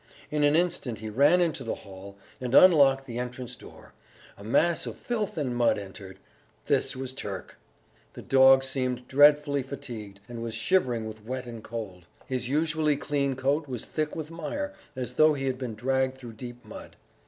In 0.31 0.43
an 0.43 0.55
instant 0.55 0.97
he 0.97 1.11
ran 1.11 1.41
into 1.41 1.63
the 1.63 1.75
hall, 1.85 2.17
and 2.39 2.55
unlocked 2.55 3.05
the 3.05 3.19
entrance 3.19 3.55
door.... 3.55 3.93
A 4.35 4.43
mass 4.43 4.87
of 4.87 4.97
filth 4.97 5.37
and 5.37 5.55
mud 5.55 5.77
entered.... 5.77 6.17
This 6.65 6.95
was 6.95 7.13
Turk! 7.13 7.55
The 8.13 8.23
dog 8.23 8.63
seemed 8.63 9.07
dreadfully 9.07 9.61
fatigued, 9.61 10.19
and 10.27 10.41
was 10.41 10.55
shivering 10.55 11.05
with 11.07 11.23
wet 11.23 11.45
and 11.45 11.63
cold. 11.63 12.05
His 12.25 12.49
usually 12.49 12.97
clean 12.97 13.35
coat 13.35 13.67
was 13.67 13.85
thick 13.85 14.15
with 14.15 14.31
mire, 14.31 14.73
as 14.95 15.13
though 15.13 15.35
he 15.35 15.45
had 15.45 15.59
been 15.59 15.75
dragged 15.75 16.17
through 16.17 16.33
deep 16.33 16.65
mud. 16.65 16.95